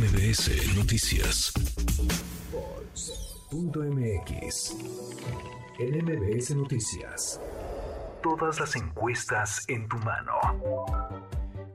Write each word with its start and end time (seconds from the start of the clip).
MBS 0.00 0.76
Noticias. 0.76 1.52
MX. 3.52 4.76
En 5.78 6.04
MBS 6.06 6.56
Noticias. 6.56 7.38
Todas 8.22 8.60
las 8.60 8.76
encuestas 8.76 9.62
en 9.68 9.86
tu 9.90 9.98
mano. 9.98 10.32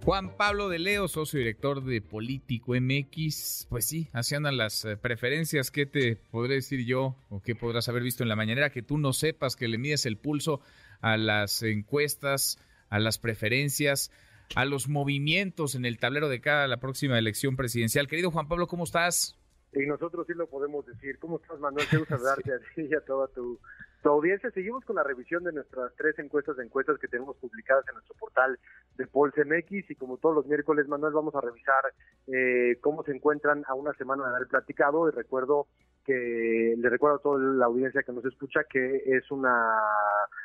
Juan 0.04 0.36
Pablo 0.36 0.70
de 0.70 0.80
Leo, 0.80 1.08
socio 1.08 1.38
director 1.38 1.84
de 1.84 2.02
Político 2.02 2.74
MX. 2.74 3.68
Pues 3.70 3.86
sí, 3.86 4.10
así 4.12 4.34
andan 4.34 4.58
las 4.58 4.86
eh, 4.86 4.98
preferencias. 4.98 5.70
¿Qué 5.70 5.86
te 5.86 6.16
podré 6.16 6.56
decir 6.56 6.84
yo 6.84 7.16
o 7.30 7.44
qué 7.44 7.54
podrás 7.54 7.90
haber 7.90 8.02
visto 8.02 8.24
en 8.24 8.30
la 8.30 8.36
mañanera 8.36 8.72
que 8.72 8.82
tú 8.82 8.98
no 8.98 9.14
sepas 9.14 9.56
que 9.56 9.68
le 9.68 9.78
mides 9.78 10.08
el 10.08 10.18
pulso 10.18 10.62
a 11.00 11.18
las 11.18 11.62
encuestas, 11.62 12.58
a 12.90 12.98
las 12.98 13.20
preferencias? 13.20 14.10
A 14.56 14.66
los 14.66 14.88
movimientos 14.88 15.76
en 15.76 15.86
el 15.86 15.98
tablero 15.98 16.30
de 16.30 16.42
cada 16.42 16.68
la 16.68 16.78
próxima 16.78 17.18
elección 17.18 17.56
presidencial. 17.56 18.08
Querido 18.08 18.32
Juan 18.32 18.48
Pablo, 18.48 18.68
¿cómo 18.68 18.84
estás? 18.84 19.38
Y 19.76 19.86
nosotros 19.86 20.26
sí 20.28 20.34
lo 20.34 20.48
podemos 20.48 20.86
decir. 20.86 21.20
¿Cómo 21.20 21.38
estás, 21.38 21.60
Manuel? 21.60 21.86
Quiero 21.90 22.06
saludarte 22.10 22.54
a 22.54 22.60
ti 22.60 22.88
y 22.90 22.96
a 22.96 23.02
toda 23.02 23.28
tu, 23.28 23.60
audiencia. 24.04 24.52
Seguimos 24.52 24.86
con 24.86 24.96
la 24.96 25.04
revisión 25.04 25.44
de 25.44 25.52
nuestras 25.52 25.92
tres 25.98 26.18
encuestas 26.20 26.56
de 26.58 26.64
encuestas 26.64 27.00
que 27.00 27.08
tenemos 27.08 27.36
publicadas 27.38 27.84
en 27.88 27.96
nuestro 27.96 28.16
portal 28.16 28.60
de 28.98 29.08
Polse 29.08 29.44
MX 29.44 29.90
y 29.90 29.96
como 29.96 30.18
todos 30.18 30.36
los 30.36 30.46
miércoles, 30.46 30.88
Manuel, 30.88 31.12
vamos 31.12 31.34
a 31.34 31.42
revisar 31.42 31.92
eh, 32.28 32.78
cómo 32.82 33.04
se 33.04 33.14
encuentran 33.14 33.64
a 33.68 33.74
una 33.74 33.94
semana 33.94 34.24
de 34.24 34.36
haber 34.36 34.48
platicado 34.48 35.10
y 35.10 35.12
recuerdo 35.12 35.68
que 36.06 36.76
le 36.78 36.90
recuerdo 36.90 37.18
a 37.18 37.22
toda 37.22 37.40
la 37.40 37.66
audiencia 37.66 38.04
que 38.04 38.14
nos 38.14 38.24
escucha 38.26 38.62
que 38.70 39.02
es 39.06 39.32
una 39.32 39.76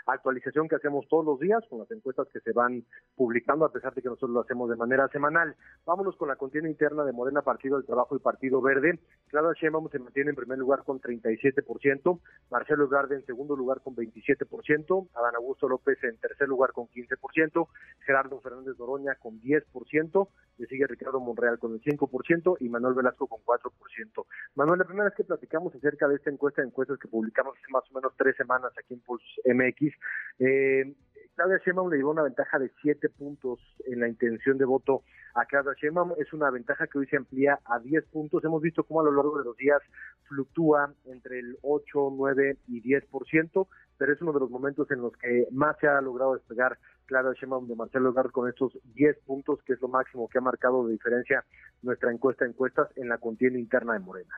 actualización 0.06 0.68
que 0.68 0.76
hacemos 0.76 1.06
todos 1.08 1.24
los 1.24 1.40
días 1.40 1.62
con 1.68 1.78
las 1.78 1.90
encuestas 1.90 2.28
que 2.32 2.40
se 2.40 2.52
van 2.52 2.84
publicando 3.16 3.64
a 3.64 3.72
pesar 3.72 3.94
de 3.94 4.02
que 4.02 4.08
nosotros 4.08 4.30
lo 4.30 4.40
hacemos 4.40 4.70
de 4.70 4.76
manera 4.76 5.08
semanal. 5.08 5.56
Vámonos 5.84 6.16
con 6.16 6.28
la 6.28 6.36
contienda 6.36 6.68
interna 6.68 7.04
de 7.04 7.12
Morena, 7.12 7.42
Partido 7.42 7.76
del 7.76 7.86
Trabajo 7.86 8.16
y 8.16 8.18
Partido 8.18 8.60
Verde. 8.60 8.98
Claudia 9.28 9.52
Sheinbaum 9.60 9.88
se 9.90 9.98
mantiene 9.98 10.30
en 10.30 10.36
primer 10.36 10.58
lugar 10.58 10.84
con 10.84 11.00
37%, 11.00 12.20
Marcelo 12.50 12.84
Ebrard 12.84 13.12
en 13.12 13.24
segundo 13.26 13.56
lugar 13.56 13.80
con 13.82 13.94
27%, 13.94 15.08
Adán 15.14 15.34
Augusto 15.36 15.68
López 15.68 16.02
en 16.04 16.16
tercer 16.18 16.48
lugar 16.48 16.72
con 16.72 16.88
15%, 16.88 17.68
Gerardo 18.00 18.40
Fernández 18.40 18.78
Noroña 18.78 19.14
con 19.16 19.40
10%, 19.40 20.28
le 20.58 20.66
sigue 20.66 20.86
Ricardo 20.86 21.20
Monreal 21.20 21.58
con 21.58 21.72
el 21.72 21.80
5% 21.80 22.56
y 22.60 22.68
Manuel 22.68 22.94
Velasco 22.94 23.26
con 23.26 23.40
4%. 23.40 24.26
Manuel, 24.54 24.78
la 24.78 24.84
primera 24.84 25.04
vez 25.06 25.14
que 25.14 25.24
platicamos 25.24 25.74
acerca 25.74 26.08
de 26.08 26.16
esta 26.16 26.30
encuesta 26.30 26.62
de 26.62 26.68
encuestas 26.68 26.98
que 26.98 27.08
publicamos 27.08 27.56
hace 27.56 27.72
más 27.72 27.84
o 27.90 27.94
menos 27.94 28.12
tres 28.16 28.36
semanas 28.36 28.72
aquí 28.78 28.94
en 28.94 29.00
Pulse 29.00 29.24
MX. 29.46 29.89
Eh, 30.38 30.94
Claudia 31.40 31.58
Sheinbaum 31.64 31.90
le 31.90 31.96
llevó 31.96 32.10
una 32.10 32.22
ventaja 32.22 32.58
de 32.58 32.70
siete 32.82 33.08
puntos 33.08 33.60
en 33.86 34.00
la 34.00 34.08
intención 34.08 34.58
de 34.58 34.66
voto 34.66 35.04
a 35.34 35.46
Claudia 35.46 35.72
Sheinbaum. 35.80 36.12
Es 36.18 36.32
una 36.34 36.50
ventaja 36.50 36.86
que 36.86 36.98
hoy 36.98 37.06
se 37.06 37.16
amplía 37.16 37.58
a 37.64 37.78
diez 37.78 38.04
puntos. 38.06 38.44
Hemos 38.44 38.60
visto 38.60 38.84
cómo 38.84 39.00
a 39.00 39.04
lo 39.04 39.12
largo 39.12 39.38
de 39.38 39.44
los 39.44 39.56
días 39.56 39.80
fluctúa 40.28 40.92
entre 41.06 41.38
el 41.38 41.56
8, 41.62 42.12
9 42.14 42.58
y 42.68 42.82
10%, 42.82 43.68
pero 43.96 44.12
es 44.12 44.20
uno 44.20 44.32
de 44.34 44.40
los 44.40 44.50
momentos 44.50 44.90
en 44.90 45.00
los 45.00 45.16
que 45.16 45.46
más 45.50 45.78
se 45.78 45.88
ha 45.88 46.00
logrado 46.02 46.34
despegar 46.34 46.78
Claudia 47.06 47.32
Sheinbaum 47.32 47.66
de 47.66 47.74
Marcelo 47.74 48.10
Ebrard 48.10 48.32
con 48.32 48.48
estos 48.48 48.78
10 48.94 49.18
puntos, 49.20 49.62
que 49.64 49.72
es 49.72 49.80
lo 49.80 49.88
máximo 49.88 50.28
que 50.28 50.38
ha 50.38 50.42
marcado 50.42 50.86
de 50.86 50.92
diferencia 50.92 51.44
nuestra 51.82 52.12
encuesta 52.12 52.44
encuestas 52.44 52.88
en 52.96 53.08
la 53.08 53.18
contienda 53.18 53.58
interna 53.58 53.94
de 53.94 54.00
Morena. 54.00 54.34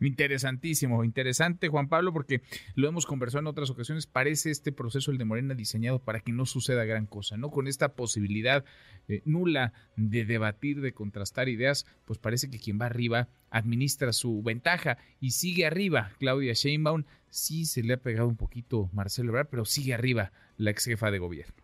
Interesantísimo, 0.00 1.04
interesante 1.04 1.68
Juan 1.68 1.88
Pablo, 1.88 2.12
porque 2.12 2.40
lo 2.74 2.88
hemos 2.88 3.04
conversado 3.04 3.40
en 3.40 3.46
otras 3.46 3.70
ocasiones, 3.70 4.06
parece 4.06 4.50
este 4.50 4.72
proceso 4.72 5.10
el 5.10 5.18
de 5.18 5.26
Morena 5.26 5.54
diseñado 5.54 5.98
para 5.98 6.20
que 6.20 6.32
no 6.32 6.46
suceda 6.46 6.84
gran 6.84 7.06
cosa, 7.06 7.36
¿no? 7.36 7.50
Con 7.50 7.66
esta 7.66 7.94
posibilidad 7.94 8.64
eh, 9.08 9.22
nula 9.26 9.74
de 9.96 10.24
debatir, 10.24 10.80
de 10.80 10.94
contrastar 10.94 11.48
ideas, 11.48 11.86
pues 12.06 12.18
parece 12.18 12.50
que 12.50 12.58
quien 12.58 12.80
va 12.80 12.86
arriba 12.86 13.28
administra 13.50 14.12
su 14.12 14.42
ventaja 14.42 14.96
y 15.20 15.32
sigue 15.32 15.66
arriba. 15.66 16.12
Claudia 16.18 16.54
Sheinbaum 16.54 17.04
sí 17.28 17.66
se 17.66 17.82
le 17.82 17.94
ha 17.94 17.98
pegado 17.98 18.28
un 18.28 18.36
poquito 18.36 18.88
Marcelo 18.92 19.30
Ebrard, 19.30 19.48
pero 19.50 19.64
sigue 19.64 19.92
arriba 19.92 20.32
la 20.56 20.70
ex 20.70 20.86
jefa 20.86 21.10
de 21.10 21.18
gobierno. 21.18 21.54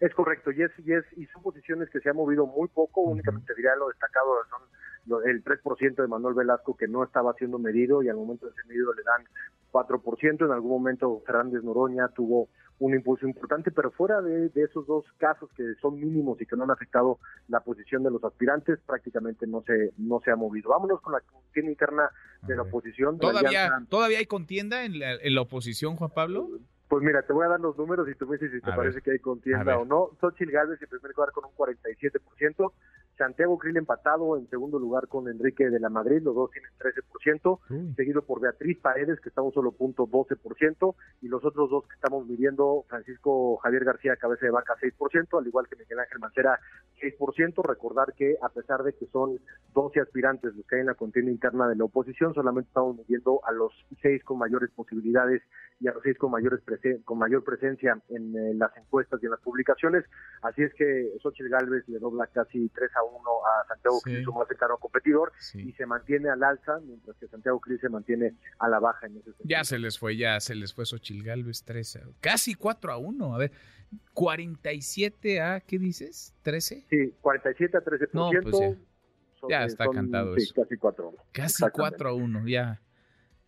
Es 0.00 0.14
correcto, 0.14 0.50
y, 0.50 0.62
es, 0.62 0.70
y, 0.84 0.92
es, 0.92 1.04
y 1.16 1.26
son 1.26 1.42
posiciones 1.42 1.90
que 1.90 2.00
se 2.00 2.08
han 2.08 2.16
movido 2.16 2.46
muy 2.46 2.68
poco, 2.68 3.02
únicamente 3.02 3.54
diría 3.54 3.76
lo 3.76 3.88
destacado 3.88 4.34
son 4.48 4.62
el 5.24 5.42
3% 5.44 5.94
de 5.96 6.08
Manuel 6.08 6.34
Velasco 6.34 6.76
que 6.76 6.88
no 6.88 7.02
estaba 7.04 7.34
siendo 7.34 7.58
medido 7.58 8.02
y 8.02 8.08
al 8.08 8.16
momento 8.16 8.46
de 8.46 8.54
ser 8.54 8.66
medido 8.66 8.92
le 8.94 9.02
dan 9.02 9.24
4%. 9.72 10.44
En 10.44 10.52
algún 10.52 10.70
momento 10.70 11.22
Fernández 11.26 11.62
Noroña 11.62 12.08
tuvo 12.08 12.48
un 12.78 12.94
impulso 12.94 13.26
importante, 13.26 13.70
pero 13.70 13.90
fuera 13.90 14.22
de, 14.22 14.50
esos 14.54 14.86
dos 14.86 15.04
casos 15.18 15.50
que 15.54 15.74
son 15.82 16.00
mínimos 16.00 16.40
y 16.40 16.46
que 16.46 16.56
no 16.56 16.64
han 16.64 16.70
afectado 16.70 17.18
la 17.48 17.60
posición 17.60 18.02
de 18.02 18.10
los 18.10 18.24
aspirantes, 18.24 18.78
prácticamente 18.86 19.46
no 19.46 19.62
se 19.62 19.92
no 19.98 20.20
se 20.24 20.30
ha 20.30 20.36
movido. 20.36 20.70
Vámonos 20.70 21.00
con 21.02 21.12
la 21.12 21.20
contienda 21.20 21.70
interna 21.70 22.10
de 22.42 22.56
la 22.56 22.62
oposición. 22.62 23.18
¿Todavía, 23.18 23.70
¿Todavía 23.88 24.18
hay 24.18 24.26
contienda 24.26 24.84
en 24.84 24.98
la, 24.98 25.12
en 25.12 25.34
la 25.34 25.42
oposición, 25.42 25.96
Juan 25.96 26.10
Pablo? 26.14 26.48
Pues 26.88 27.04
mira, 27.04 27.22
te 27.22 27.32
voy 27.32 27.44
a 27.44 27.50
dar 27.50 27.60
los 27.60 27.76
números 27.76 28.08
y 28.08 28.16
tú 28.16 28.26
me 28.26 28.36
dices 28.36 28.50
si 28.50 28.60
te 28.60 28.72
parece 28.72 29.00
que 29.00 29.12
hay 29.12 29.20
contienda 29.20 29.78
o 29.78 29.84
no. 29.84 30.10
Xochitl 30.20 30.50
Gálvez 30.50 30.82
en 30.82 30.88
primer 30.88 31.12
lugar 31.14 31.30
con 31.32 31.44
un 31.44 31.52
47%, 31.52 32.72
Santiago 33.20 33.58
Krill 33.58 33.76
empatado 33.76 34.38
en 34.38 34.48
segundo 34.48 34.78
lugar 34.78 35.06
con 35.06 35.28
Enrique 35.28 35.68
de 35.68 35.78
la 35.78 35.90
Madrid, 35.90 36.22
los 36.22 36.34
dos 36.34 36.50
tienen 36.50 36.70
13%, 36.78 37.94
seguido 37.94 38.22
por 38.22 38.40
Beatriz 38.40 38.78
Paredes, 38.80 39.20
que 39.20 39.28
está 39.28 39.42
un 39.42 39.52
solo 39.52 39.72
punto 39.72 40.06
12%, 40.06 40.94
y 41.20 41.28
los 41.28 41.44
otros 41.44 41.68
dos 41.68 41.86
que 41.86 41.94
estamos 41.96 42.26
midiendo, 42.26 42.86
Francisco 42.88 43.58
Javier 43.58 43.84
García 43.84 44.16
Cabeza 44.16 44.46
de 44.46 44.52
Vaca 44.52 44.74
6%, 44.80 45.38
al 45.38 45.46
igual 45.46 45.68
que 45.68 45.76
Miguel 45.76 45.98
Ángel 45.98 46.18
Mancera 46.18 46.58
6%. 46.98 47.62
Recordar 47.62 48.14
que 48.14 48.36
a 48.40 48.48
pesar 48.48 48.82
de 48.84 48.94
que 48.94 49.04
son 49.08 49.38
12 49.74 50.00
aspirantes 50.00 50.54
los 50.54 50.66
que 50.66 50.76
hay 50.76 50.80
en 50.80 50.86
la 50.86 50.94
contienda 50.94 51.30
interna 51.30 51.68
de 51.68 51.76
la 51.76 51.84
oposición, 51.84 52.32
solamente 52.32 52.68
estamos 52.68 52.96
midiendo 52.96 53.40
a 53.44 53.52
los 53.52 53.72
seis 54.00 54.24
con 54.24 54.38
mayores 54.38 54.70
posibilidades 54.70 55.42
y 55.78 55.88
a 55.88 55.92
los 55.92 56.02
seis 56.02 56.16
con 56.16 56.30
mayores 56.30 56.60
con 57.04 57.18
mayor 57.18 57.44
presencia 57.44 58.00
en 58.08 58.36
eh, 58.36 58.54
las 58.54 58.74
encuestas 58.76 59.20
y 59.22 59.26
en 59.26 59.32
las 59.32 59.40
publicaciones. 59.40 60.04
Así 60.42 60.62
es 60.62 60.72
que 60.74 61.12
Xochitl 61.22 61.50
Galvez 61.50 61.86
le 61.88 61.98
dobla 61.98 62.26
casi 62.28 62.68
3 62.68 62.90
a 62.96 63.04
1 63.04 63.09
a 63.18 63.66
Santiago 63.68 64.00
Cris, 64.00 64.24
su 64.24 64.32
más 64.32 64.48
cercano 64.48 64.76
competidor, 64.78 65.32
y 65.54 65.72
se 65.72 65.86
mantiene 65.86 66.28
al 66.28 66.42
alza, 66.42 66.78
mientras 66.84 67.16
que 67.16 67.28
Santiago 67.28 67.60
Cris 67.60 67.80
se 67.80 67.88
mantiene 67.88 68.34
a 68.58 68.68
la 68.68 68.78
baja 68.78 69.06
en 69.06 69.18
ese 69.18 69.30
Ya 69.44 69.64
se 69.64 69.78
les 69.78 69.98
fue, 69.98 70.16
ya 70.16 70.40
se 70.40 70.54
les 70.54 70.74
fue 70.74 70.84
Xochitl 70.84 71.24
Galvez 71.24 71.64
3 71.64 71.96
a, 71.96 72.00
casi 72.20 72.54
4 72.54 72.92
a 72.92 72.96
1. 72.96 73.34
A 73.34 73.38
ver, 73.38 73.52
47 74.14 75.40
a, 75.40 75.60
¿qué 75.60 75.78
dices? 75.78 76.34
¿13? 76.44 76.84
Sí, 76.88 77.14
47 77.20 77.76
a 77.76 77.80
13%. 77.80 78.08
No, 78.12 78.30
pues 78.42 78.78
ya. 79.48 79.60
ya 79.60 79.64
está 79.64 79.88
cantado 79.88 80.34
sí, 80.36 80.52
Casi 80.52 80.76
4 80.76 81.04
a 81.04 81.08
1. 81.08 81.18
Casi 81.32 81.64
4 81.70 82.08
a 82.08 82.12
1, 82.12 82.48
ya 82.48 82.80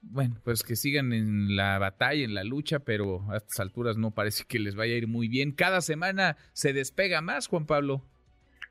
bueno, 0.02 0.36
pues 0.42 0.62
que 0.62 0.76
sigan 0.76 1.12
en 1.12 1.56
la 1.56 1.78
batalla, 1.78 2.24
en 2.24 2.34
la 2.34 2.44
lucha, 2.44 2.80
pero 2.80 3.24
a 3.30 3.36
estas 3.36 3.60
alturas 3.60 3.96
no 3.96 4.10
parece 4.10 4.44
que 4.46 4.58
les 4.58 4.74
vaya 4.74 4.94
a 4.94 4.96
ir 4.96 5.06
muy 5.06 5.28
bien. 5.28 5.52
Cada 5.52 5.80
semana 5.80 6.36
se 6.52 6.72
despega 6.72 7.20
más, 7.20 7.46
Juan 7.46 7.66
Pablo. 7.66 8.04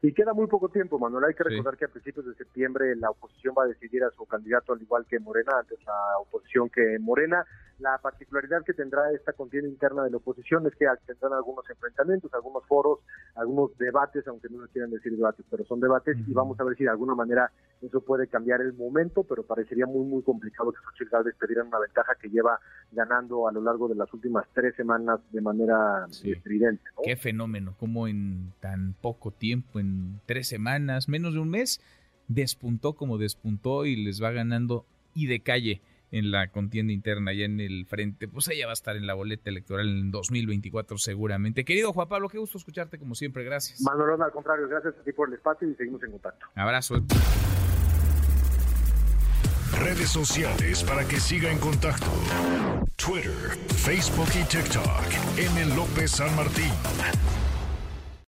Y 0.03 0.13
queda 0.13 0.34
muy 0.34 0.47
poco 0.47 0.69
tiempo, 0.69 0.97
Manuel. 0.97 1.25
Hay 1.25 1.35
que 1.35 1.44
recordar 1.44 1.78
que 1.78 1.85
a 1.85 1.88
principios 1.88 2.25
de 2.25 2.34
septiembre 2.34 2.95
la 2.95 3.12
oposición 3.12 3.53
va 3.56 3.66
a 3.66 3.67
decidir 3.67 4.03
a 4.03 4.09
su 4.09 4.25
candidato, 4.25 4.73
al 4.73 4.81
igual 4.81 5.06
que 5.07 5.19
Morena, 5.19 5.59
antes 5.59 5.78
la 5.85 6.17
oposición 6.19 6.69
que 6.69 6.97
Morena. 7.00 7.45
La 7.81 7.97
particularidad 7.97 8.64
que 8.64 8.74
tendrá 8.74 9.12
esta 9.12 9.34
contienda 9.34 9.68
interna 9.68 10.03
de 10.03 10.12
la 10.12 10.18
oposición 10.18 10.68
es 10.68 10.75
que 10.75 10.86
tendrán 11.08 11.34
algunos 11.34 11.68
enfrentamientos, 11.68 12.31
algunos 12.31 12.64
foros, 12.68 13.00
algunos 13.34 13.75
debates, 13.80 14.28
aunque 14.28 14.50
no 14.50 14.68
quieran 14.68 14.92
decir 14.92 15.16
debates, 15.16 15.44
pero 15.50 15.66
son 15.66 15.80
debates 15.80 16.16
y 16.28 16.31
vamos 16.31 16.59
a 16.59 16.64
ver 16.64 16.78
si 16.78 16.84
de 16.84 16.92
alguna 16.92 17.16
manera 17.16 17.52
eso 17.81 18.00
puede 18.02 18.28
cambiar 18.28 18.62
el 18.62 18.74
momento, 18.74 19.24
pero 19.24 19.42
parecería 19.42 19.88
muy, 19.88 20.06
muy 20.06 20.22
complicado 20.22 20.72
que 20.72 20.78
Xochitl 20.78 21.09
Gálvez 21.09 21.36
perdieran 21.40 21.68
una 21.68 21.80
ventaja 21.80 22.14
que 22.22 22.30
lleva 22.30 22.59
ganando 22.92 23.47
a 23.47 23.52
lo 23.52 23.62
largo 23.62 23.88
de 23.88 23.96
las 23.96 24.13
últimas 24.13 24.46
tres 24.53 24.75
semanas 24.75 25.19
de 25.31 25.42
manera 25.42 26.06
evidente. 26.24 26.84
Qué 27.03 27.16
fenómeno, 27.16 27.74
como 27.80 28.08
en 28.08 28.53
tan 28.59 28.94
poco 29.02 29.31
tiempo, 29.31 29.80
en 29.80 30.22
tres 30.28 30.48
semanas, 30.48 31.09
menos 31.09 31.34
de 31.34 31.40
un 31.40 31.50
mes, 31.50 31.81
despuntó 32.28 32.94
como 32.94 33.18
despuntó 33.18 33.88
y 33.88 33.95
les 33.95 34.22
va 34.22 34.30
ganando 34.30 34.86
y 35.16 35.25
de 35.25 35.39
calle 35.39 35.81
en 36.12 36.31
la 36.31 36.52
contienda 36.52 36.94
interna 36.94 37.34
y 37.34 37.44
en 37.44 37.60
el 37.60 37.86
frente, 37.86 38.28
pues 38.28 38.48
ella 38.50 38.66
va 38.68 38.72
a 38.72 38.74
estar 38.74 38.96
en 38.96 39.08
la 39.08 39.13
boleta 39.13 39.50
electoral 39.50 39.88
en 39.88 40.12
2024 40.12 40.98
seguramente. 40.98 41.66
Querido 41.66 41.94
Juan 41.94 42.08
Pablo, 42.08 42.30
qué 42.30 42.38
gusto 42.38 42.58
escucharte 42.58 43.00
como 43.00 43.16
siempre, 43.16 43.44
gracias. 43.44 43.81
Manuel, 43.81 44.22
al 44.22 44.31
contrario, 44.31 44.68
gracias 44.68 44.94
a 45.00 45.04
ti 45.04 45.12
por 45.13 45.30
el 45.30 45.36
espacio 45.36 45.69
y 45.69 45.75
seguimos 45.75 46.04
en 46.04 46.12
contacto. 46.12 46.46
Abrazo. 46.56 46.96
Redes 49.80 50.10
sociales 50.10 50.84
para 50.84 51.08
que 51.08 51.19
siga 51.19 51.50
en 51.50 51.58
contacto: 51.58 52.12
Twitter, 52.98 53.57
Facebook 53.68 54.30
y 54.40 54.44
TikTok. 54.44 55.38
M. 55.38 55.75
López 55.75 56.12
San 56.12 56.36
Martín. 56.36 56.72